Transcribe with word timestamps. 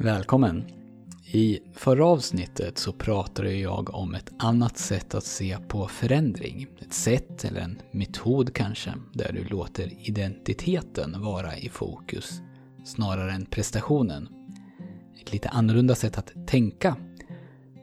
Välkommen! 0.00 0.64
I 1.32 1.60
förra 1.74 2.06
avsnittet 2.06 2.78
så 2.78 2.92
pratade 2.92 3.54
jag 3.54 3.94
om 3.94 4.14
ett 4.14 4.32
annat 4.38 4.78
sätt 4.78 5.14
att 5.14 5.24
se 5.24 5.58
på 5.68 5.88
förändring. 5.88 6.66
Ett 6.78 6.92
sätt, 6.92 7.44
eller 7.44 7.60
en 7.60 7.78
metod 7.92 8.54
kanske, 8.54 8.94
där 9.12 9.32
du 9.32 9.44
låter 9.44 10.08
identiteten 10.08 11.20
vara 11.20 11.56
i 11.56 11.68
fokus 11.68 12.40
snarare 12.84 13.32
än 13.32 13.46
prestationen. 13.46 14.28
Ett 15.22 15.32
lite 15.32 15.48
annorlunda 15.48 15.94
sätt 15.94 16.18
att 16.18 16.46
tänka. 16.46 16.96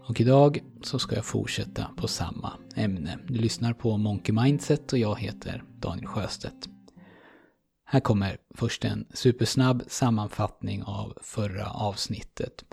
Och 0.04 0.22
idag 0.22 0.60
så 0.82 1.00
ska 1.00 1.16
jag 1.16 1.26
fortsätta 1.26 1.88
på 1.98 2.08
samma 2.08 2.54
ämne. 2.76 3.20
Du 3.28 3.34
lyssnar 3.34 3.74
på 3.74 3.98
Monkey 3.98 4.36
Mindset 4.36 4.94
och 4.94 5.00
jag 5.00 5.20
heter 5.20 5.64
Daniel 5.80 6.08
Sjöstedt. 6.08 6.70
Här 7.86 8.00
kommer 8.00 8.38
först 8.56 8.86
en 8.86 9.06
supersnabb 9.14 9.84
sammanfattning 9.88 10.84
av 10.84 11.18
förra 11.22 11.70
avsnittet. 11.70 12.66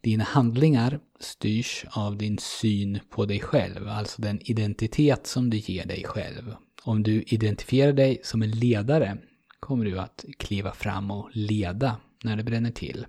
Dina 0.00 0.24
handlingar 0.24 1.00
styrs 1.20 1.84
av 1.90 2.16
din 2.16 2.38
syn 2.38 3.00
på 3.10 3.26
dig 3.26 3.40
själv, 3.40 3.88
alltså 3.88 4.22
den 4.22 4.40
identitet 4.50 5.26
som 5.26 5.50
du 5.50 5.56
ger 5.56 5.86
dig 5.86 6.04
själv. 6.04 6.54
Om 6.82 7.02
du 7.02 7.22
identifierar 7.22 7.92
dig 7.92 8.20
som 8.22 8.42
en 8.42 8.50
ledare 8.50 9.18
kommer 9.60 9.84
du 9.84 9.98
att 9.98 10.24
kliva 10.38 10.72
fram 10.72 11.10
och 11.10 11.30
leda 11.32 11.96
när 12.24 12.36
det 12.36 12.44
bränner 12.44 12.70
till. 12.70 13.06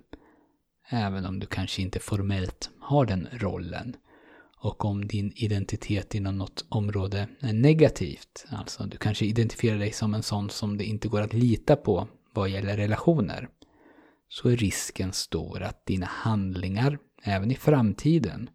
Även 0.88 1.26
om 1.26 1.38
du 1.38 1.46
kanske 1.46 1.82
inte 1.82 2.00
formellt 2.00 2.70
har 2.80 3.06
den 3.06 3.28
rollen. 3.32 3.96
Och 4.66 4.84
om 4.84 5.06
din 5.06 5.32
identitet 5.36 6.14
inom 6.14 6.38
något 6.38 6.64
område 6.68 7.28
är 7.40 7.52
negativt, 7.52 8.46
alltså 8.48 8.84
du 8.84 8.96
kanske 8.96 9.26
identifierar 9.26 9.78
dig 9.78 9.92
som 9.92 10.14
en 10.14 10.22
sån 10.22 10.50
som 10.50 10.78
det 10.78 10.84
inte 10.84 11.08
går 11.08 11.20
att 11.20 11.32
lita 11.32 11.76
på 11.76 12.08
vad 12.32 12.48
gäller 12.48 12.76
relationer, 12.76 13.48
så 14.28 14.48
är 14.48 14.56
risken 14.56 15.12
stor 15.12 15.62
att 15.62 15.86
dina 15.86 16.06
handlingar, 16.06 16.98
även 17.22 17.50
i 17.50 17.54
framtiden, 17.54 18.50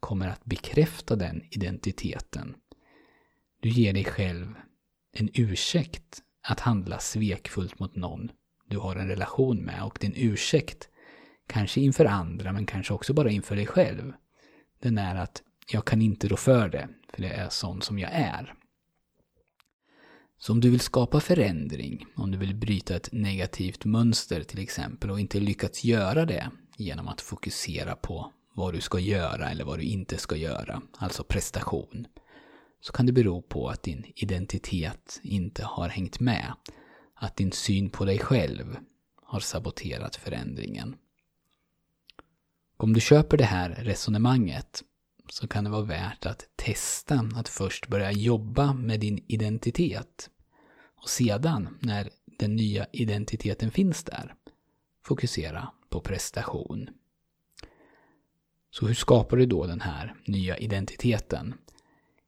kommer 0.00 0.28
att 0.28 0.44
bekräfta 0.44 1.16
den 1.16 1.42
identiteten. 1.50 2.54
Du 3.60 3.68
ger 3.68 3.92
dig 3.92 4.04
själv 4.04 4.54
en 5.12 5.28
ursäkt 5.34 6.22
att 6.48 6.60
handla 6.60 6.98
svekfullt 6.98 7.78
mot 7.78 7.96
någon 7.96 8.30
du 8.68 8.78
har 8.78 8.96
en 8.96 9.08
relation 9.08 9.56
med 9.56 9.82
och 9.82 9.98
din 10.00 10.14
ursäkt, 10.16 10.88
kanske 11.48 11.80
inför 11.80 12.04
andra 12.04 12.52
men 12.52 12.66
kanske 12.66 12.94
också 12.94 13.14
bara 13.14 13.30
inför 13.30 13.56
dig 13.56 13.66
själv, 13.66 14.12
den 14.82 14.98
är 14.98 15.16
att 15.16 15.42
jag 15.72 15.84
kan 15.84 16.02
inte 16.02 16.28
rå 16.28 16.36
för 16.36 16.68
det, 16.68 16.88
för 17.08 17.22
det 17.22 17.28
är 17.28 17.48
sån 17.48 17.82
som 17.82 17.98
jag 17.98 18.10
är. 18.12 18.54
Så 20.38 20.52
om 20.52 20.60
du 20.60 20.70
vill 20.70 20.80
skapa 20.80 21.20
förändring, 21.20 22.06
om 22.16 22.30
du 22.30 22.38
vill 22.38 22.54
bryta 22.54 22.96
ett 22.96 23.08
negativt 23.12 23.84
mönster 23.84 24.42
till 24.42 24.58
exempel 24.58 25.10
och 25.10 25.20
inte 25.20 25.40
lyckats 25.40 25.84
göra 25.84 26.24
det 26.26 26.50
genom 26.76 27.08
att 27.08 27.20
fokusera 27.20 27.96
på 27.96 28.32
vad 28.54 28.74
du 28.74 28.80
ska 28.80 28.98
göra 28.98 29.50
eller 29.50 29.64
vad 29.64 29.78
du 29.78 29.84
inte 29.84 30.16
ska 30.18 30.36
göra, 30.36 30.82
alltså 30.96 31.24
prestation, 31.24 32.06
så 32.80 32.92
kan 32.92 33.06
det 33.06 33.12
bero 33.12 33.42
på 33.42 33.68
att 33.68 33.82
din 33.82 34.12
identitet 34.16 35.20
inte 35.22 35.64
har 35.64 35.88
hängt 35.88 36.20
med. 36.20 36.52
Att 37.14 37.36
din 37.36 37.52
syn 37.52 37.90
på 37.90 38.04
dig 38.04 38.18
själv 38.18 38.76
har 39.22 39.40
saboterat 39.40 40.16
förändringen. 40.16 40.96
Om 42.76 42.92
du 42.92 43.00
köper 43.00 43.36
det 43.36 43.44
här 43.44 43.70
resonemanget 43.70 44.82
så 45.32 45.48
kan 45.48 45.64
det 45.64 45.70
vara 45.70 45.84
värt 45.84 46.26
att 46.26 46.48
testa 46.56 47.28
att 47.34 47.48
först 47.48 47.88
börja 47.88 48.12
jobba 48.12 48.72
med 48.72 49.00
din 49.00 49.24
identitet. 49.26 50.30
Och 51.02 51.08
sedan, 51.08 51.78
när 51.80 52.10
den 52.38 52.56
nya 52.56 52.86
identiteten 52.92 53.70
finns 53.70 54.04
där, 54.04 54.34
fokusera 55.04 55.68
på 55.88 56.00
prestation. 56.00 56.88
Så 58.70 58.86
hur 58.86 58.94
skapar 58.94 59.36
du 59.36 59.46
då 59.46 59.66
den 59.66 59.80
här 59.80 60.14
nya 60.24 60.58
identiteten? 60.58 61.54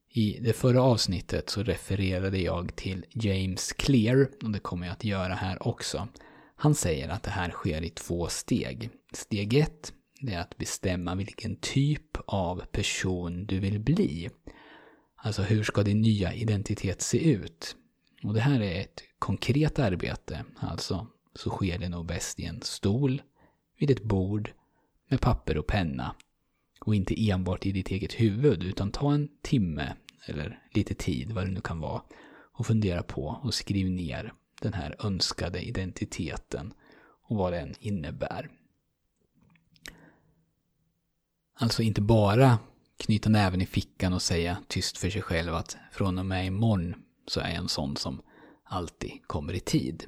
I 0.08 0.38
det 0.40 0.52
förra 0.52 0.82
avsnittet 0.82 1.50
så 1.50 1.62
refererade 1.62 2.38
jag 2.38 2.76
till 2.76 3.04
James 3.10 3.72
Clear 3.72 4.28
och 4.42 4.50
det 4.50 4.58
kommer 4.58 4.86
jag 4.86 4.92
att 4.92 5.04
göra 5.04 5.34
här 5.34 5.68
också. 5.68 6.08
Han 6.56 6.74
säger 6.74 7.08
att 7.08 7.22
det 7.22 7.30
här 7.30 7.50
sker 7.50 7.82
i 7.82 7.90
två 7.90 8.28
steg. 8.28 8.90
Steg 9.12 9.54
ett 9.54 9.92
det 10.22 10.32
är 10.32 10.40
att 10.40 10.58
bestämma 10.58 11.14
vilken 11.14 11.56
typ 11.56 12.16
av 12.26 12.64
person 12.72 13.46
du 13.46 13.58
vill 13.58 13.80
bli. 13.80 14.30
Alltså 15.16 15.42
hur 15.42 15.64
ska 15.64 15.82
din 15.82 16.00
nya 16.00 16.34
identitet 16.34 17.02
se 17.02 17.30
ut? 17.30 17.76
Och 18.22 18.34
det 18.34 18.40
här 18.40 18.60
är 18.60 18.80
ett 18.80 19.02
konkret 19.18 19.78
arbete, 19.78 20.44
alltså 20.56 21.06
så 21.34 21.50
sker 21.50 21.78
det 21.78 21.88
nog 21.88 22.06
bäst 22.06 22.40
i 22.40 22.44
en 22.44 22.62
stol, 22.62 23.22
vid 23.78 23.90
ett 23.90 24.02
bord, 24.02 24.52
med 25.08 25.20
papper 25.20 25.58
och 25.58 25.66
penna. 25.66 26.14
Och 26.80 26.94
inte 26.94 27.30
enbart 27.30 27.66
i 27.66 27.72
ditt 27.72 27.90
eget 27.90 28.12
huvud, 28.12 28.62
utan 28.62 28.90
ta 28.90 29.14
en 29.14 29.28
timme 29.42 29.92
eller 30.26 30.62
lite 30.74 30.94
tid, 30.94 31.32
vad 31.32 31.46
det 31.46 31.50
nu 31.50 31.60
kan 31.60 31.80
vara, 31.80 32.02
och 32.52 32.66
fundera 32.66 33.02
på 33.02 33.40
och 33.42 33.54
skriv 33.54 33.90
ner 33.90 34.32
den 34.62 34.72
här 34.72 34.96
önskade 34.98 35.62
identiteten 35.62 36.74
och 37.22 37.36
vad 37.36 37.52
den 37.52 37.74
innebär. 37.80 38.50
Alltså 41.62 41.82
inte 41.82 42.00
bara 42.00 42.58
knyta 42.96 43.30
näven 43.30 43.62
i 43.62 43.66
fickan 43.66 44.12
och 44.12 44.22
säga 44.22 44.56
tyst 44.68 44.98
för 44.98 45.10
sig 45.10 45.22
själv 45.22 45.54
att 45.54 45.76
från 45.92 46.18
och 46.18 46.26
med 46.26 46.46
imorgon 46.46 46.94
så 47.26 47.40
är 47.40 47.48
jag 47.48 47.56
en 47.56 47.68
sån 47.68 47.96
som 47.96 48.22
alltid 48.64 49.10
kommer 49.26 49.52
i 49.52 49.60
tid. 49.60 50.04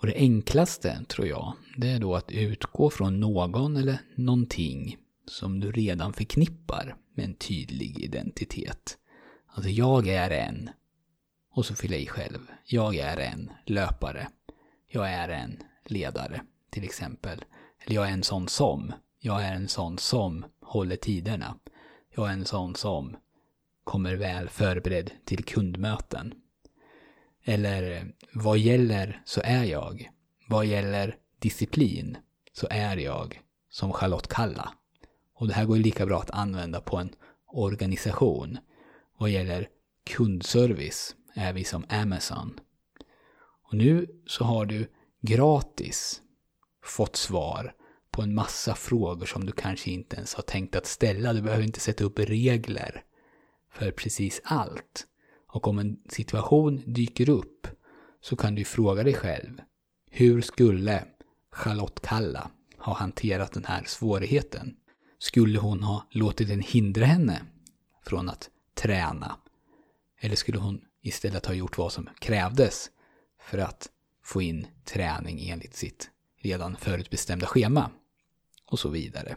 Och 0.00 0.06
det 0.06 0.14
enklaste, 0.14 1.04
tror 1.08 1.26
jag, 1.26 1.52
det 1.76 1.88
är 1.88 2.00
då 2.00 2.14
att 2.14 2.32
utgå 2.32 2.90
från 2.90 3.20
någon 3.20 3.76
eller 3.76 3.98
någonting 4.14 4.96
som 5.26 5.60
du 5.60 5.72
redan 5.72 6.12
förknippar 6.12 6.96
med 7.14 7.24
en 7.24 7.34
tydlig 7.34 7.98
identitet. 7.98 8.98
Alltså, 9.46 9.70
jag 9.70 10.08
är 10.08 10.30
en. 10.30 10.70
Och 11.50 11.66
så 11.66 11.74
fylla 11.74 11.96
i 11.96 12.06
själv. 12.06 12.40
Jag 12.64 12.96
är 12.96 13.16
en 13.16 13.50
löpare. 13.66 14.28
Jag 14.88 15.12
är 15.12 15.28
en 15.28 15.58
ledare, 15.84 16.42
till 16.70 16.84
exempel. 16.84 17.44
Eller 17.84 17.94
jag 17.94 18.08
är 18.08 18.12
en 18.12 18.22
sån 18.22 18.48
som. 18.48 18.92
Jag 19.20 19.44
är 19.44 19.52
en 19.52 19.68
sån 19.68 19.98
som 19.98 20.44
håller 20.60 20.96
tiderna. 20.96 21.58
Jag 22.10 22.28
är 22.28 22.32
en 22.32 22.44
sån 22.44 22.74
som 22.74 23.16
kommer 23.84 24.16
väl 24.16 24.48
förberedd 24.48 25.10
till 25.24 25.44
kundmöten. 25.44 26.34
Eller 27.44 28.12
vad 28.32 28.58
gäller 28.58 29.22
så 29.24 29.40
är 29.44 29.64
jag. 29.64 30.10
Vad 30.48 30.66
gäller 30.66 31.16
disciplin 31.38 32.16
så 32.52 32.66
är 32.70 32.96
jag 32.96 33.40
som 33.70 33.92
Charlotte 33.92 34.28
Kalla. 34.28 34.72
Och 35.34 35.48
det 35.48 35.54
här 35.54 35.64
går 35.64 35.76
lika 35.76 36.06
bra 36.06 36.20
att 36.20 36.30
använda 36.30 36.80
på 36.80 36.96
en 36.96 37.14
organisation. 37.46 38.58
Vad 39.18 39.30
gäller 39.30 39.68
kundservice 40.04 41.16
är 41.34 41.52
vi 41.52 41.64
som 41.64 41.84
Amazon. 41.88 42.60
Och 43.62 43.74
nu 43.74 44.06
så 44.26 44.44
har 44.44 44.66
du 44.66 44.90
gratis 45.20 46.22
fått 46.84 47.16
svar 47.16 47.74
på 48.18 48.22
en 48.22 48.34
massa 48.34 48.74
frågor 48.74 49.26
som 49.26 49.46
du 49.46 49.52
kanske 49.52 49.90
inte 49.90 50.16
ens 50.16 50.34
har 50.34 50.42
tänkt 50.42 50.76
att 50.76 50.86
ställa. 50.86 51.32
Du 51.32 51.42
behöver 51.42 51.64
inte 51.64 51.80
sätta 51.80 52.04
upp 52.04 52.18
regler 52.18 53.04
för 53.72 53.90
precis 53.90 54.40
allt. 54.44 55.06
Och 55.46 55.68
om 55.68 55.78
en 55.78 55.96
situation 56.08 56.82
dyker 56.86 57.28
upp 57.28 57.66
så 58.20 58.36
kan 58.36 58.54
du 58.54 58.64
fråga 58.64 59.02
dig 59.02 59.14
själv. 59.14 59.60
Hur 60.10 60.40
skulle 60.40 61.04
Charlotte 61.52 62.00
Kalla 62.02 62.50
ha 62.78 62.94
hanterat 62.94 63.52
den 63.52 63.64
här 63.64 63.84
svårigheten? 63.86 64.76
Skulle 65.18 65.58
hon 65.58 65.82
ha 65.82 66.06
låtit 66.10 66.48
den 66.48 66.60
hindra 66.60 67.04
henne 67.04 67.42
från 68.06 68.28
att 68.28 68.50
träna? 68.74 69.36
Eller 70.20 70.36
skulle 70.36 70.58
hon 70.58 70.80
istället 71.02 71.46
ha 71.46 71.54
gjort 71.54 71.78
vad 71.78 71.92
som 71.92 72.08
krävdes 72.18 72.90
för 73.40 73.58
att 73.58 73.88
få 74.24 74.42
in 74.42 74.66
träning 74.84 75.48
enligt 75.48 75.76
sitt 75.76 76.10
redan 76.40 76.76
förutbestämda 76.76 77.46
schema? 77.46 77.90
Och 78.70 78.78
så 78.78 78.88
vidare. 78.88 79.36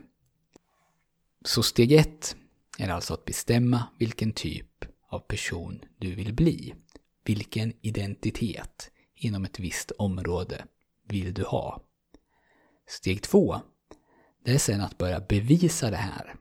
Så 1.46 1.64
steg 1.64 1.92
ett 1.92 2.36
är 2.78 2.90
alltså 2.90 3.14
att 3.14 3.26
bestämma 3.26 3.88
vilken 3.98 4.32
typ 4.32 4.86
av 5.08 5.20
person 5.20 5.82
du 5.98 6.16
vill 6.16 6.34
bli. 6.34 6.74
Vilken 7.24 7.74
identitet 7.82 8.92
inom 9.16 9.46
ett 9.46 9.60
visst 9.60 9.92
område 9.92 10.66
vill 11.08 11.34
du 11.34 11.44
ha? 11.44 11.84
Steg 12.88 13.22
två, 13.22 13.62
det 14.44 14.52
är 14.52 14.58
sen 14.58 14.82
att 14.82 14.98
börja 14.98 15.20
bevisa 15.20 15.92
det 15.92 15.98
här. 15.98 16.36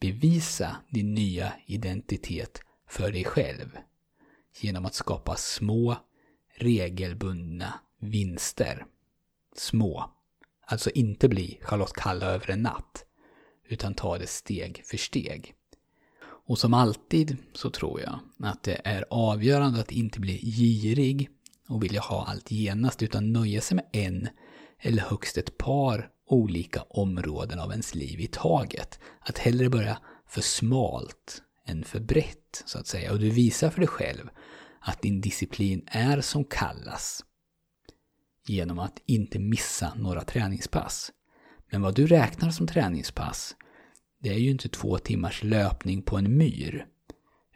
Bevisa 0.00 0.76
din 0.88 1.14
nya 1.14 1.52
identitet 1.66 2.60
för 2.88 3.12
dig 3.12 3.24
själv 3.24 3.78
genom 4.60 4.86
att 4.86 4.94
skapa 4.94 5.36
små 5.36 5.96
regelbundna 6.54 7.80
vinster. 7.98 8.86
Små 9.56 10.17
Alltså 10.70 10.90
inte 10.90 11.28
bli 11.28 11.58
Charlotte 11.62 11.92
Kalla 11.92 12.26
över 12.26 12.50
en 12.50 12.62
natt, 12.62 13.04
utan 13.68 13.94
ta 13.94 14.18
det 14.18 14.26
steg 14.26 14.82
för 14.84 14.96
steg. 14.96 15.54
Och 16.22 16.58
som 16.58 16.74
alltid 16.74 17.36
så 17.52 17.70
tror 17.70 18.00
jag 18.00 18.18
att 18.42 18.62
det 18.62 18.80
är 18.84 19.04
avgörande 19.10 19.80
att 19.80 19.92
inte 19.92 20.20
bli 20.20 20.38
girig 20.38 21.30
och 21.68 21.84
vilja 21.84 22.00
ha 22.00 22.26
allt 22.26 22.50
genast, 22.50 23.02
utan 23.02 23.32
nöja 23.32 23.60
sig 23.60 23.74
med 23.74 23.86
en 23.92 24.28
eller 24.80 25.02
högst 25.02 25.36
ett 25.36 25.58
par 25.58 26.10
olika 26.26 26.82
områden 26.82 27.60
av 27.60 27.70
ens 27.70 27.94
liv 27.94 28.20
i 28.20 28.26
taget. 28.26 29.00
Att 29.20 29.38
hellre 29.38 29.68
börja 29.68 29.98
för 30.28 30.40
smalt 30.40 31.42
än 31.66 31.84
för 31.84 32.00
brett, 32.00 32.62
så 32.66 32.78
att 32.78 32.86
säga. 32.86 33.12
Och 33.12 33.18
du 33.18 33.30
visar 33.30 33.70
för 33.70 33.80
dig 33.80 33.88
själv 33.88 34.28
att 34.80 35.02
din 35.02 35.20
disciplin 35.20 35.82
är 35.86 36.20
som 36.20 36.44
kallas 36.44 37.24
genom 38.48 38.78
att 38.78 39.02
inte 39.06 39.38
missa 39.38 39.94
några 39.94 40.24
träningspass. 40.24 41.12
Men 41.70 41.82
vad 41.82 41.94
du 41.94 42.06
räknar 42.06 42.50
som 42.50 42.66
träningspass, 42.66 43.56
det 44.18 44.28
är 44.28 44.38
ju 44.38 44.50
inte 44.50 44.68
två 44.68 44.98
timmars 44.98 45.42
löpning 45.42 46.02
på 46.02 46.16
en 46.16 46.36
myr. 46.36 46.86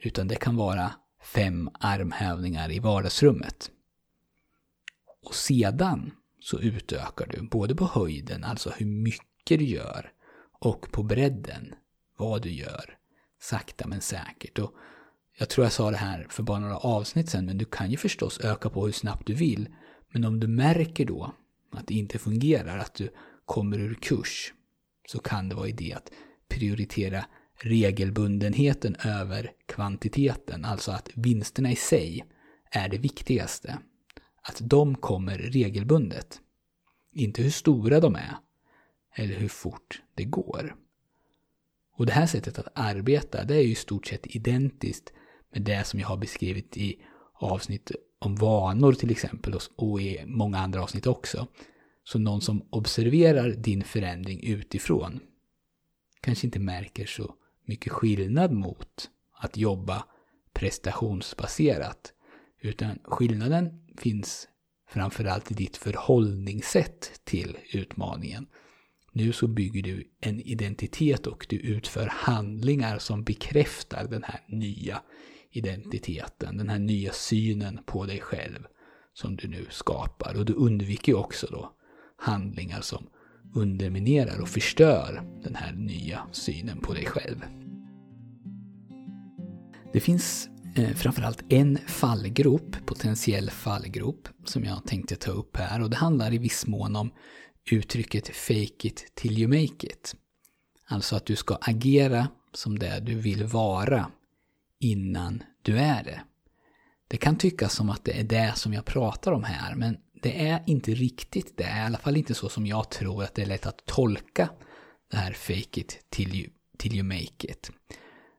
Utan 0.03 0.29
det 0.29 0.37
kan 0.37 0.57
vara 0.57 0.93
fem 1.23 1.71
armhävningar 1.81 2.73
i 2.73 2.79
vardagsrummet. 2.79 3.71
Och 5.23 5.35
sedan 5.35 6.11
så 6.41 6.61
utökar 6.61 7.27
du 7.27 7.43
både 7.43 7.75
på 7.75 7.87
höjden, 7.87 8.45
alltså 8.45 8.71
hur 8.71 8.87
mycket 8.87 9.59
du 9.59 9.65
gör, 9.65 10.13
och 10.61 10.93
på 10.93 11.03
bredden, 11.03 11.75
vad 12.17 12.43
du 12.43 12.51
gör. 12.51 12.99
Sakta 13.41 13.87
men 13.87 14.01
säkert. 14.01 14.59
Och 14.59 14.75
jag 15.39 15.49
tror 15.49 15.65
jag 15.65 15.73
sa 15.73 15.91
det 15.91 15.97
här 15.97 16.27
för 16.31 16.43
bara 16.43 16.59
några 16.59 16.77
avsnitt 16.77 17.31
sen, 17.31 17.47
men 17.47 17.59
du 17.59 17.65
kan 17.65 17.91
ju 17.91 17.97
förstås 17.97 18.41
öka 18.41 18.71
på 18.71 18.85
hur 18.85 18.93
snabbt 18.93 19.27
du 19.27 19.35
vill. 19.35 19.69
Men 20.13 20.25
om 20.25 20.41
du 20.41 20.47
märker 20.47 21.05
då 21.05 21.35
att 21.71 21.87
det 21.87 21.95
inte 21.95 22.19
fungerar, 22.19 22.79
att 22.79 22.95
du 22.95 23.11
kommer 23.45 23.79
ur 23.79 23.95
kurs, 23.95 24.53
så 25.09 25.19
kan 25.19 25.49
det 25.49 25.55
vara 25.55 25.69
idé 25.69 25.93
att 25.93 26.13
prioritera 26.49 27.25
regelbundenheten 27.55 28.97
över 29.05 29.53
kvantiteten, 29.67 30.65
alltså 30.65 30.93
att 30.93 31.11
vinsterna 31.15 31.73
i 31.73 31.77
sig 31.77 32.25
är 32.71 32.89
det 32.89 32.99
viktigaste. 32.99 33.79
Att 34.43 34.59
de 34.61 34.95
kommer 34.95 35.39
regelbundet. 35.39 36.41
Inte 37.13 37.43
hur 37.43 37.51
stora 37.51 38.01
de 38.01 38.15
är, 38.15 38.37
eller 39.15 39.35
hur 39.35 39.49
fort 39.49 40.03
det 40.15 40.25
går. 40.25 40.77
Och 41.97 42.07
det 42.07 42.13
här 42.13 42.27
sättet 42.27 42.59
att 42.59 42.69
arbeta, 42.75 43.45
det 43.45 43.55
är 43.55 43.61
ju 43.61 43.71
i 43.71 43.75
stort 43.75 44.07
sett 44.07 44.37
identiskt 44.37 45.13
med 45.53 45.63
det 45.63 45.87
som 45.87 46.01
jag 46.01 46.09
har 46.09 46.17
beskrivit 46.17 46.77
i 46.77 47.03
avsnitt 47.35 47.93
om 48.25 48.35
vanor 48.35 48.93
till 48.93 49.11
exempel 49.11 49.55
och 49.77 50.01
i 50.01 50.25
många 50.27 50.59
andra 50.59 50.83
avsnitt 50.83 51.07
också. 51.07 51.47
Så 52.05 52.19
någon 52.19 52.41
som 52.41 52.63
observerar 52.71 53.51
din 53.51 53.85
förändring 53.85 54.45
utifrån 54.45 55.21
kanske 56.21 56.47
inte 56.47 56.59
märker 56.59 57.07
så 57.07 57.35
mycket 57.67 57.93
skillnad 57.93 58.53
mot 58.53 59.11
att 59.33 59.57
jobba 59.57 60.05
prestationsbaserat. 60.53 62.13
Utan 62.61 62.99
skillnaden 63.05 63.87
finns 63.99 64.49
framförallt 64.89 65.51
i 65.51 65.55
ditt 65.55 65.77
förhållningssätt 65.77 67.21
till 67.25 67.57
utmaningen. 67.73 68.47
Nu 69.13 69.33
så 69.33 69.47
bygger 69.47 69.83
du 69.83 70.11
en 70.21 70.41
identitet 70.41 71.27
och 71.27 71.47
du 71.49 71.57
utför 71.57 72.07
handlingar 72.07 72.99
som 72.99 73.25
bekräftar 73.25 74.09
den 74.09 74.23
här 74.23 74.41
nya 74.49 75.03
identiteten, 75.53 76.57
den 76.57 76.69
här 76.69 76.79
nya 76.79 77.13
synen 77.13 77.81
på 77.87 78.07
dig 78.07 78.21
själv 78.21 78.67
som 79.15 79.37
du 79.37 79.49
nu 79.49 79.67
skapar. 79.71 80.35
Och 80.39 80.45
du 80.45 80.53
undviker 80.53 81.15
också 81.15 81.47
då 81.51 81.73
handlingar 82.17 82.81
som 82.81 83.07
underminerar 83.55 84.41
och 84.41 84.49
förstör 84.49 85.23
den 85.43 85.55
här 85.55 85.73
nya 85.73 86.27
synen 86.33 86.79
på 86.79 86.93
dig 86.95 87.07
själv. 87.07 87.45
Det 89.93 90.01
finns 90.01 90.49
eh, 90.77 90.95
framförallt 90.95 91.43
en 91.49 91.79
fallgrop, 91.87 92.77
potentiell 92.87 93.51
fallgrop, 93.51 94.29
som 94.45 94.65
jag 94.65 94.87
tänkte 94.87 95.17
ta 95.17 95.31
upp 95.31 95.57
här 95.57 95.83
och 95.83 95.91
det 95.91 95.97
handlar 95.97 96.33
i 96.33 96.39
viss 96.39 96.67
mån 96.67 96.97
om 96.97 97.11
uttrycket 97.71 98.29
fake 98.29 98.89
it 98.89 99.13
till 99.15 99.39
you 99.39 99.49
make 99.49 99.87
it. 99.87 100.15
Alltså 100.87 101.17
att 101.17 101.27
du 101.27 101.37
ska 101.37 101.59
agera 101.61 102.29
som 102.55 102.79
det 102.79 103.01
du 103.01 103.15
vill 103.15 103.45
vara 103.45 104.11
innan 104.83 105.43
du 105.63 105.79
är 105.79 106.05
det. 106.05 106.21
Det 107.09 107.17
kan 107.17 107.39
tyckas 107.39 107.75
som 107.75 107.91
att 107.91 108.05
det 108.05 108.21
är 108.21 108.25
det 108.25 108.53
som 108.57 108.73
jag 108.73 108.85
pratar 108.85 109.33
om 109.33 109.45
här, 109.45 109.75
men 109.75 109.97
det 110.23 110.49
är 110.49 110.63
inte 110.67 110.95
riktigt 110.95 111.57
det. 111.57 111.65
I 111.65 111.81
alla 111.87 111.99
fall 111.99 112.17
inte 112.17 112.35
så 112.35 112.49
som 112.49 112.67
jag 112.67 112.91
tror 112.91 113.23
att 113.25 113.35
det 113.35 113.43
är 113.43 113.47
lätt 113.47 113.67
att 113.67 113.87
tolka 113.87 114.49
det 115.11 115.17
här 115.17 115.33
fake 115.33 115.81
it 115.81 116.07
till 116.09 116.35
you, 116.35 116.51
till 116.79 116.95
you 116.95 117.03
make 117.03 117.51
it. 117.51 117.71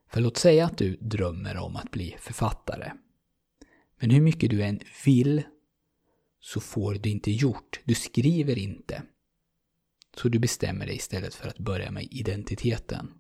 För 0.10 0.22
låt 0.22 0.38
säga 0.38 0.66
att 0.66 0.78
du 0.78 0.98
drömmer 1.02 1.58
om 1.58 1.76
att 1.76 1.92
bli 1.92 2.16
författare. 2.20 2.92
Men 4.00 4.10
hur 4.10 4.22
mycket 4.22 4.50
du 4.50 4.64
än 4.64 4.80
vill 5.06 5.44
så 6.40 6.60
får 6.60 6.94
du 6.94 7.10
inte 7.10 7.32
gjort. 7.32 7.80
Du 7.84 7.96
skriver 7.96 8.58
inte. 8.58 9.04
Så 10.18 10.30
du 10.30 10.40
bestämmer 10.40 10.86
dig 10.86 10.96
istället 10.96 11.36
för 11.36 11.48
att 11.48 11.60
börja 11.60 11.92
med 11.92 12.08
identiteten. 12.12 13.12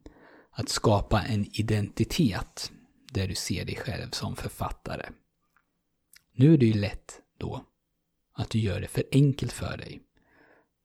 Att 0.51 0.69
skapa 0.69 1.21
en 1.21 1.45
identitet 1.53 2.71
där 3.13 3.27
du 3.27 3.35
ser 3.35 3.65
dig 3.65 3.75
själv 3.75 4.09
som 4.11 4.35
författare. 4.35 5.09
Nu 6.35 6.53
är 6.53 6.57
det 6.57 6.65
ju 6.65 6.73
lätt 6.73 7.21
då 7.37 7.65
att 8.33 8.49
du 8.49 8.59
gör 8.59 8.81
det 8.81 8.87
för 8.87 9.03
enkelt 9.11 9.51
för 9.51 9.77
dig. 9.77 10.01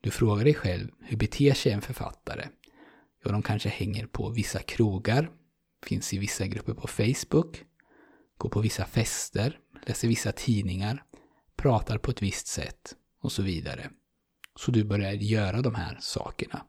Du 0.00 0.10
frågar 0.10 0.44
dig 0.44 0.54
själv, 0.54 0.90
hur 1.00 1.16
beter 1.16 1.54
sig 1.54 1.72
en 1.72 1.82
författare? 1.82 2.48
Ja, 3.24 3.32
de 3.32 3.42
kanske 3.42 3.68
hänger 3.68 4.06
på 4.06 4.30
vissa 4.30 4.58
krogar, 4.58 5.30
finns 5.84 6.14
i 6.14 6.18
vissa 6.18 6.46
grupper 6.46 6.74
på 6.74 6.86
Facebook, 6.86 7.64
går 8.38 8.48
på 8.48 8.60
vissa 8.60 8.84
fester, 8.84 9.58
läser 9.86 10.08
vissa 10.08 10.32
tidningar, 10.32 11.04
pratar 11.56 11.98
på 11.98 12.10
ett 12.10 12.22
visst 12.22 12.46
sätt 12.46 12.94
och 13.20 13.32
så 13.32 13.42
vidare. 13.42 13.90
Så 14.56 14.70
du 14.70 14.84
börjar 14.84 15.12
göra 15.12 15.62
de 15.62 15.74
här 15.74 15.98
sakerna 16.00 16.64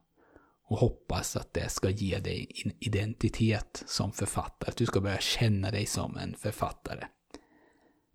och 0.69 0.77
hoppas 0.77 1.35
att 1.35 1.53
det 1.53 1.69
ska 1.69 1.89
ge 1.89 2.19
dig 2.19 2.51
en 2.65 2.71
identitet 2.79 3.83
som 3.87 4.11
författare, 4.11 4.69
att 4.69 4.77
du 4.77 4.85
ska 4.85 5.01
börja 5.01 5.19
känna 5.19 5.71
dig 5.71 5.85
som 5.85 6.17
en 6.17 6.35
författare. 6.35 7.07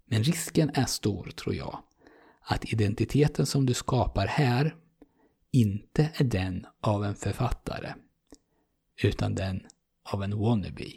Men 0.05 0.23
risken 0.23 0.71
är 0.75 0.85
stor, 0.85 1.31
tror 1.31 1.55
jag, 1.55 1.83
att 2.41 2.65
identiteten 2.65 3.47
som 3.47 3.67
du 3.67 3.75
skapar 3.75 4.27
här 4.27 4.77
inte 5.51 6.11
är 6.15 6.25
den 6.25 6.67
av 6.81 7.05
en 7.05 7.15
författare, 7.15 7.95
utan 9.03 9.35
den 9.35 9.67
av 10.03 10.23
en 10.23 10.39
wannabe. 10.39 10.93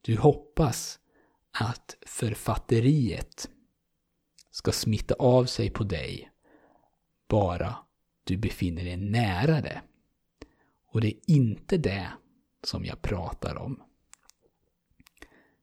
Du 0.00 0.16
hoppas 0.16 0.98
att 1.52 1.96
författeriet 2.06 3.48
ska 4.50 4.72
smitta 4.72 5.14
av 5.14 5.44
sig 5.44 5.70
på 5.70 5.84
dig 5.84 6.30
bara 7.28 7.76
du 8.24 8.36
befinner 8.36 8.84
dig 8.84 8.96
nära 8.96 9.60
det. 9.60 9.82
Och 10.96 11.02
det 11.02 11.08
är 11.08 11.20
inte 11.26 11.76
det 11.76 12.12
som 12.62 12.84
jag 12.84 13.02
pratar 13.02 13.56
om. 13.56 13.82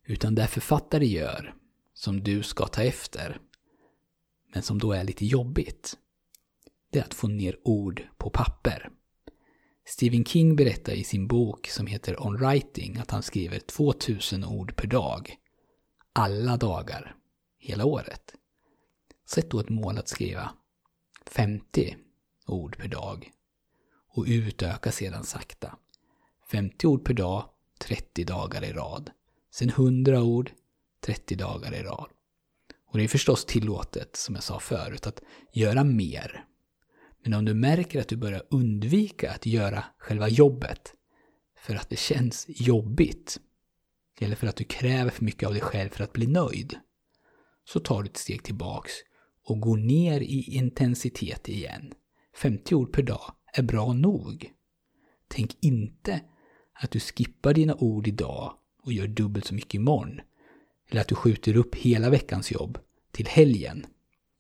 Utan 0.06 0.36
det 0.36 0.48
författare 0.48 1.06
gör, 1.06 1.56
som 1.94 2.24
du 2.24 2.44
ska 2.44 2.68
ta 2.68 2.84
efter, 2.84 3.40
men 4.54 4.64
som 4.64 4.80
då 4.80 4.92
är 4.92 5.04
lite 5.04 5.26
jobbigt, 5.26 5.98
det 6.90 7.00
är 7.00 7.04
att 7.04 7.14
få 7.14 7.28
ner 7.28 7.60
ord 7.64 8.08
på 8.18 8.30
papper. 8.30 8.90
Stephen 9.86 10.26
King 10.26 10.56
berättar 10.56 10.94
i 10.94 11.04
sin 11.04 11.28
bok 11.28 11.68
som 11.68 11.88
heter 11.88 12.28
On 12.28 12.38
Writing 12.38 12.98
att 12.98 13.12
han 13.12 13.24
skriver 13.24 13.60
2000 13.60 14.46
ord 14.46 14.76
per 14.76 14.88
dag. 14.88 15.36
Alla 16.14 16.58
dagar. 16.58 17.16
Hela 17.58 17.86
året. 17.86 18.36
Sätt 19.26 19.52
då 19.52 19.60
ett 19.60 19.70
mål 19.70 19.98
att 19.98 20.08
skriva 20.08 20.52
50 21.26 21.96
ord 22.46 22.78
per 22.78 22.88
dag. 22.88 23.32
Och 24.16 24.26
utöka 24.28 24.92
sedan 24.92 25.24
sakta. 25.24 25.78
50 26.52 26.88
ord 26.88 27.06
per 27.06 27.14
dag, 27.14 27.50
30 27.80 28.24
dagar 28.24 28.64
i 28.64 28.74
rad. 28.74 29.12
Sen 29.52 29.70
100 29.70 30.24
ord, 30.24 30.52
30 31.06 31.36
dagar 31.36 31.74
i 31.74 31.84
rad. 31.84 32.10
Och 32.88 32.98
det 32.98 33.04
är 33.04 33.08
förstås 33.08 33.46
tillåtet, 33.46 34.16
som 34.16 34.36
jag 34.36 34.44
sa 34.44 34.60
förut, 34.60 35.08
att 35.08 35.22
göra 35.54 35.84
mer. 35.84 36.46
Men 37.24 37.34
om 37.34 37.46
du 37.46 37.54
märker 37.54 38.02
att 38.02 38.08
du 38.08 38.16
börjar 38.16 38.44
undvika 38.50 39.32
att 39.32 39.46
göra 39.46 39.84
själva 39.98 40.30
jobbet 40.30 40.94
för 41.58 41.76
att 41.76 41.90
det 41.90 41.96
känns 41.96 42.46
jobbigt, 42.48 43.40
eller 44.20 44.36
för 44.36 44.48
att 44.48 44.56
du 44.56 44.64
kräver 44.64 45.12
för 45.12 45.26
mycket 45.26 45.48
av 45.48 45.54
dig 45.54 45.62
själv 45.62 45.90
för 45.90 46.04
att 46.04 46.14
bli 46.14 46.28
nöjd, 46.28 46.76
så 47.66 47.80
tar 47.80 48.04
du 48.04 48.10
ett 48.10 48.18
steg 48.18 48.44
tillbaks 48.44 48.92
och 49.44 49.60
går 49.60 49.78
ner 49.78 50.22
i 50.22 50.56
intensitet 50.56 51.50
igen. 51.50 51.94
50 52.36 52.76
ord 52.76 52.94
per 52.94 53.04
dag 53.04 53.34
är 53.54 53.64
bra 53.64 53.94
nog. 53.94 54.52
Tänk 55.28 55.58
inte 55.60 56.22
att 56.74 56.92
du 56.92 57.00
skippar 57.00 57.54
dina 57.54 57.76
ord 57.76 58.08
idag 58.08 58.54
och 58.84 58.94
gör 58.94 59.08
dubbelt 59.08 59.46
så 59.46 59.54
mycket 59.54 59.74
imorgon. 59.74 60.22
Eller 60.90 61.02
att 61.02 61.08
du 61.08 61.16
skjuter 61.16 61.58
upp 61.58 61.76
hela 61.76 62.10
veckans 62.10 62.52
jobb 62.52 62.78
till 63.12 63.28
helgen. 63.28 63.86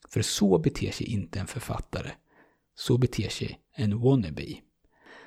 För 0.09 0.21
så 0.21 0.57
beter 0.57 0.91
sig 0.91 1.07
inte 1.07 1.39
en 1.39 1.47
författare. 1.47 2.11
Så 2.75 2.97
beter 2.97 3.29
sig 3.29 3.59
en 3.75 3.99
wannabe. 3.99 4.55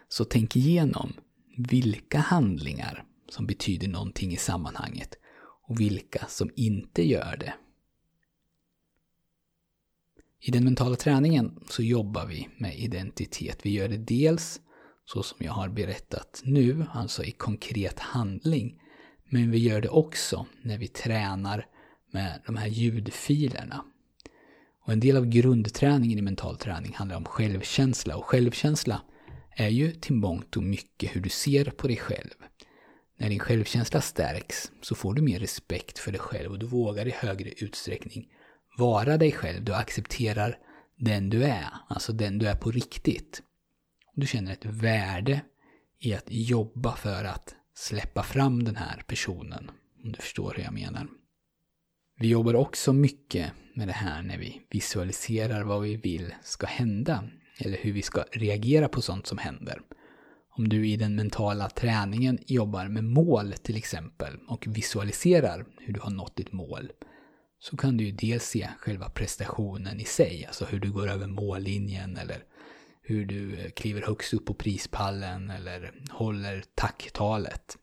Så 0.08 0.24
tänk 0.24 0.56
igenom 0.56 1.12
vilka 1.56 2.18
handlingar 2.18 3.04
som 3.28 3.46
betyder 3.46 3.88
någonting 3.88 4.32
i 4.32 4.36
sammanhanget 4.36 5.14
och 5.68 5.80
vilka 5.80 6.26
som 6.28 6.50
inte 6.56 7.08
gör 7.08 7.36
det. 7.36 7.54
I 10.40 10.50
den 10.50 10.64
mentala 10.64 10.96
träningen 10.96 11.60
så 11.68 11.82
jobbar 11.82 12.26
vi 12.26 12.48
med 12.58 12.78
identitet. 12.78 13.58
Vi 13.62 13.70
gör 13.70 13.88
det 13.88 13.96
dels 13.96 14.60
så 15.04 15.22
som 15.22 15.36
jag 15.40 15.52
har 15.52 15.68
berättat 15.68 16.42
nu, 16.44 16.86
alltså 16.92 17.24
i 17.24 17.30
konkret 17.30 17.98
handling. 17.98 18.80
Men 19.30 19.50
vi 19.50 19.58
gör 19.58 19.80
det 19.80 19.88
också 19.88 20.46
när 20.62 20.78
vi 20.78 20.88
tränar 20.88 21.66
med 22.12 22.42
de 22.46 22.56
här 22.56 22.66
ljudfilerna. 22.66 23.84
Och 24.84 24.92
en 24.92 25.00
del 25.00 25.16
av 25.16 25.26
grundträningen 25.26 26.18
i 26.18 26.22
mental 26.22 26.56
träning 26.56 26.94
handlar 26.94 27.16
om 27.16 27.24
självkänsla. 27.24 28.16
Och 28.16 28.24
självkänsla 28.24 29.02
är 29.50 29.68
ju 29.68 29.92
till 29.92 30.14
mångt 30.14 30.56
och 30.56 30.62
mycket 30.62 31.16
hur 31.16 31.20
du 31.20 31.28
ser 31.28 31.64
på 31.64 31.86
dig 31.86 31.96
själv. 31.96 32.34
När 33.18 33.28
din 33.28 33.38
självkänsla 33.38 34.00
stärks 34.00 34.70
så 34.80 34.94
får 34.94 35.14
du 35.14 35.22
mer 35.22 35.38
respekt 35.38 35.98
för 35.98 36.12
dig 36.12 36.20
själv 36.20 36.52
och 36.52 36.58
du 36.58 36.66
vågar 36.66 37.08
i 37.08 37.10
högre 37.10 37.50
utsträckning 37.50 38.28
vara 38.76 39.16
dig 39.16 39.32
själv. 39.32 39.64
Du 39.64 39.74
accepterar 39.74 40.58
den 40.96 41.30
du 41.30 41.44
är, 41.44 41.68
alltså 41.88 42.12
den 42.12 42.38
du 42.38 42.46
är 42.46 42.56
på 42.56 42.70
riktigt. 42.70 43.42
Du 44.14 44.26
känner 44.26 44.52
ett 44.52 44.64
värde 44.64 45.40
i 46.00 46.14
att 46.14 46.26
jobba 46.26 46.96
för 46.96 47.24
att 47.24 47.54
släppa 47.74 48.22
fram 48.22 48.64
den 48.64 48.76
här 48.76 49.02
personen. 49.06 49.70
Om 50.04 50.12
du 50.12 50.18
förstår 50.18 50.54
hur 50.56 50.62
jag 50.62 50.72
menar. 50.72 51.06
Vi 52.18 52.28
jobbar 52.28 52.54
också 52.54 52.92
mycket 52.92 53.52
med 53.74 53.88
det 53.88 53.92
här 53.92 54.22
när 54.22 54.38
vi 54.38 54.62
visualiserar 54.70 55.62
vad 55.62 55.82
vi 55.82 55.96
vill 55.96 56.34
ska 56.42 56.66
hända. 56.66 57.24
Eller 57.58 57.78
hur 57.78 57.92
vi 57.92 58.02
ska 58.02 58.24
reagera 58.32 58.88
på 58.88 59.02
sånt 59.02 59.26
som 59.26 59.38
händer. 59.38 59.80
Om 60.50 60.68
du 60.68 60.88
i 60.88 60.96
den 60.96 61.16
mentala 61.16 61.68
träningen 61.68 62.38
jobbar 62.46 62.88
med 62.88 63.04
mål 63.04 63.52
till 63.52 63.76
exempel 63.76 64.36
och 64.48 64.64
visualiserar 64.68 65.66
hur 65.78 65.94
du 65.94 66.00
har 66.00 66.10
nått 66.10 66.36
ditt 66.36 66.52
mål 66.52 66.90
så 67.58 67.76
kan 67.76 67.96
du 67.96 68.04
ju 68.04 68.12
dels 68.12 68.44
se 68.44 68.68
själva 68.78 69.08
prestationen 69.08 70.00
i 70.00 70.04
sig, 70.04 70.44
alltså 70.46 70.64
hur 70.64 70.80
du 70.80 70.92
går 70.92 71.08
över 71.08 71.26
mållinjen 71.26 72.16
eller 72.16 72.44
hur 73.02 73.26
du 73.26 73.60
eh, 73.60 73.70
kliver 73.70 74.02
högst 74.02 74.34
upp 74.34 74.44
på 74.44 74.54
prispallen 74.54 75.50
eller 75.50 75.92
håller 76.10 76.64
tacktalet. 76.74 77.76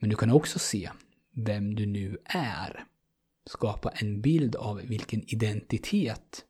Men 0.00 0.10
du 0.10 0.16
kan 0.16 0.30
också 0.30 0.58
se 0.58 0.90
vem 1.36 1.74
du 1.74 1.86
nu 1.86 2.18
är. 2.24 2.84
Skapa 3.46 3.90
en 3.90 4.20
bild 4.20 4.56
av 4.56 4.76
vilken 4.76 5.22
identitet 5.34 6.44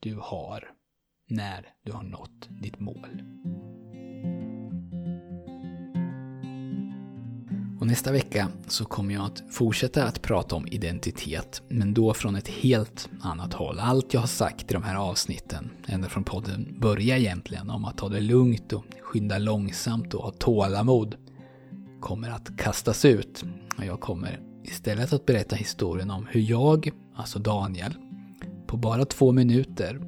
du 0.00 0.14
har 0.14 0.70
när 1.28 1.68
du 1.84 1.92
har 1.92 2.02
nått 2.02 2.48
ditt 2.62 2.80
mål. 2.80 3.22
Nästa 7.88 8.12
vecka 8.12 8.48
så 8.66 8.84
kommer 8.84 9.14
jag 9.14 9.24
att 9.24 9.42
fortsätta 9.50 10.04
att 10.04 10.22
prata 10.22 10.56
om 10.56 10.66
identitet, 10.66 11.62
men 11.68 11.94
då 11.94 12.14
från 12.14 12.36
ett 12.36 12.48
helt 12.48 13.08
annat 13.20 13.52
håll. 13.52 13.78
Allt 13.80 14.14
jag 14.14 14.20
har 14.20 14.26
sagt 14.26 14.70
i 14.70 14.74
de 14.74 14.82
här 14.82 14.96
avsnitten, 14.96 15.70
ända 15.86 16.08
från 16.08 16.24
podden 16.24 16.76
börjar 16.80 17.16
egentligen, 17.16 17.70
om 17.70 17.84
att 17.84 17.98
ta 17.98 18.08
det 18.08 18.20
lugnt 18.20 18.72
och 18.72 18.84
skynda 19.02 19.38
långsamt 19.38 20.14
och 20.14 20.22
ha 20.22 20.30
tålamod, 20.30 21.16
kommer 22.00 22.30
att 22.30 22.56
kastas 22.56 23.04
ut. 23.04 23.44
Och 23.78 23.84
jag 23.84 24.00
kommer 24.00 24.40
istället 24.64 25.12
att 25.12 25.26
berätta 25.26 25.56
historien 25.56 26.10
om 26.10 26.26
hur 26.30 26.40
jag, 26.40 26.90
alltså 27.14 27.38
Daniel, 27.38 27.94
på 28.66 28.76
bara 28.76 29.04
två 29.04 29.32
minuter 29.32 30.00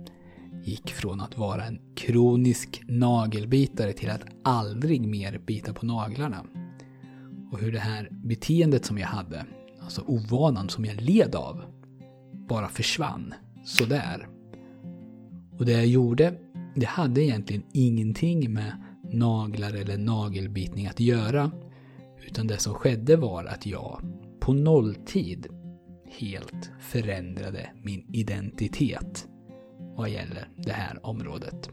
gick 0.64 0.90
från 0.90 1.20
att 1.20 1.38
vara 1.38 1.64
en 1.64 1.80
kronisk 1.96 2.82
nagelbitare 2.88 3.92
till 3.92 4.10
att 4.10 4.24
aldrig 4.44 5.08
mer 5.08 5.38
bita 5.46 5.72
på 5.72 5.86
naglarna. 5.86 6.44
Och 7.52 7.58
hur 7.58 7.72
det 7.72 7.78
här 7.78 8.08
beteendet 8.10 8.84
som 8.84 8.98
jag 8.98 9.06
hade, 9.06 9.44
alltså 9.80 10.02
ovanan 10.06 10.68
som 10.68 10.84
jag 10.84 11.00
led 11.00 11.34
av, 11.34 11.62
bara 12.48 12.68
försvann 12.68 13.34
sådär. 13.64 14.28
Och 15.58 15.66
det 15.66 15.72
jag 15.72 15.86
gjorde, 15.86 16.34
det 16.76 16.86
hade 16.86 17.24
egentligen 17.24 17.62
ingenting 17.72 18.52
med 18.52 18.72
naglar 19.12 19.74
eller 19.74 19.98
nagelbitning 19.98 20.86
att 20.86 21.00
göra. 21.00 21.50
Utan 22.26 22.46
det 22.46 22.58
som 22.58 22.74
skedde 22.74 23.16
var 23.16 23.44
att 23.44 23.66
jag 23.66 24.02
på 24.40 24.52
nolltid 24.52 25.46
helt 26.18 26.70
förändrade 26.80 27.70
min 27.82 28.04
identitet 28.12 29.26
vad 29.96 30.10
gäller 30.10 30.48
det 30.56 30.72
här 30.72 31.06
området. 31.06 31.70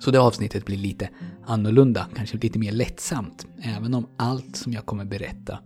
Så 0.00 0.10
det 0.10 0.20
avsnittet 0.20 0.66
blir 0.66 0.76
lite 0.76 1.08
annorlunda, 1.46 2.06
kanske 2.14 2.38
lite 2.38 2.58
mer 2.58 2.72
lättsamt, 2.72 3.46
även 3.62 3.94
om 3.94 4.06
allt 4.16 4.56
som 4.56 4.72
jag 4.72 4.86
kommer 4.86 5.04
berätta 5.04 5.58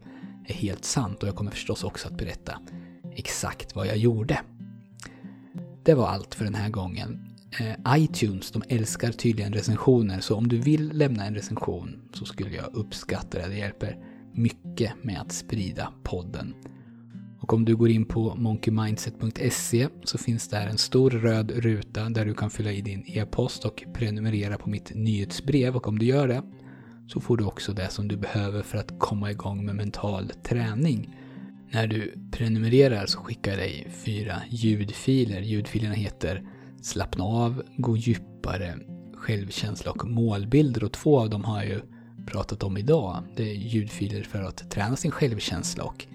är 0.47 0.55
helt 0.55 0.85
sant 0.85 1.23
och 1.23 1.29
jag 1.29 1.37
kommer 1.37 1.51
förstås 1.51 1.85
också 1.85 2.09
att 2.09 2.17
berätta 2.17 2.59
exakt 3.17 3.75
vad 3.75 3.87
jag 3.87 3.97
gjorde. 3.97 4.41
Det 5.83 5.95
var 5.95 6.09
allt 6.09 6.35
för 6.35 6.45
den 6.45 6.55
här 6.55 6.69
gången. 6.69 7.29
Eh, 7.61 7.97
iTunes, 7.97 8.51
de 8.51 8.62
älskar 8.69 9.12
tydligen 9.12 9.53
recensioner, 9.53 10.21
så 10.21 10.37
om 10.37 10.49
du 10.49 10.59
vill 10.59 10.93
lämna 10.93 11.25
en 11.25 11.35
recension 11.35 12.01
så 12.12 12.25
skulle 12.25 12.57
jag 12.57 12.75
uppskatta 12.75 13.39
det. 13.39 13.49
Det 13.49 13.59
hjälper 13.59 13.99
mycket 14.33 14.93
med 15.03 15.21
att 15.21 15.33
sprida 15.33 15.93
podden. 16.03 16.55
Och 17.43 17.53
om 17.53 17.65
du 17.65 17.77
går 17.77 17.91
in 17.91 18.05
på 18.05 18.35
monkeymindset.se 18.35 19.89
så 20.05 20.19
finns 20.19 20.49
där 20.49 20.67
en 20.67 20.79
stor 20.79 21.11
röd 21.11 21.51
ruta 21.51 22.09
där 22.09 22.25
du 22.25 22.35
kan 22.35 22.51
fylla 22.51 22.73
i 22.73 22.81
din 22.81 23.05
e-post 23.07 23.65
och 23.65 23.85
prenumerera 23.95 24.59
på 24.59 24.71
mitt 24.71 24.95
nyhetsbrev. 24.95 25.77
Och 25.77 25.89
om 25.89 25.99
du 25.99 26.07
gör 26.07 26.29
det 26.29 26.43
så 27.09 27.21
får 27.21 27.37
du 27.37 27.45
också 27.45 27.73
det 27.73 27.89
som 27.89 28.09
du 28.09 28.17
behöver 28.17 28.63
för 28.63 28.79
att 28.79 28.99
komma 28.99 29.31
igång 29.31 29.65
med 29.65 29.75
mental 29.75 30.33
träning. 30.43 31.17
När 31.71 31.87
du 31.87 32.15
prenumererar 32.33 33.07
så 33.07 33.19
skickar 33.19 33.51
jag 33.51 33.61
dig 33.61 33.89
fyra 34.05 34.43
ljudfiler. 34.49 35.41
Ljudfilerna 35.41 35.95
heter 35.95 36.43
Slappna 36.83 37.25
av, 37.25 37.63
Gå 37.77 37.97
djupare, 37.97 38.79
Självkänsla 39.15 39.91
och 39.91 40.09
målbilder. 40.09 40.85
Och 40.85 40.93
två 40.93 41.21
av 41.21 41.31
dem 41.31 41.45
har 41.45 41.57
jag 41.57 41.69
ju 41.69 41.81
pratat 42.27 42.63
om 42.63 42.77
idag. 42.77 43.23
Det 43.37 43.51
är 43.51 43.55
ljudfiler 43.55 44.23
för 44.23 44.43
att 44.43 44.71
träna 44.71 44.97
sin 44.97 45.11
självkänsla 45.11 45.85
och 45.85 46.07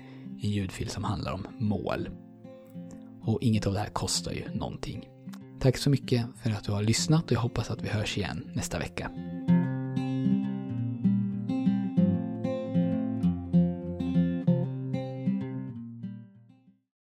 en 0.42 0.50
ljudfil 0.50 0.90
som 0.90 1.04
handlar 1.04 1.32
om 1.32 1.48
mål. 1.60 2.10
Och 3.22 3.42
inget 3.42 3.68
av 3.68 3.74
det 3.74 3.80
här 3.80 3.90
kostar 3.90 4.32
ju 4.32 4.44
någonting. 4.54 5.10
Tack 5.60 5.78
så 5.78 5.90
mycket 5.90 6.26
för 6.44 6.50
att 6.50 6.64
du 6.64 6.72
har 6.72 6.84
lyssnat 6.84 7.26
och 7.26 7.32
jag 7.32 7.40
hoppas 7.40 7.72
att 7.72 7.82
vi 7.82 7.90
hörs 7.90 8.18
igen 8.18 8.52
nästa 8.54 8.80
vecka. 8.80 9.12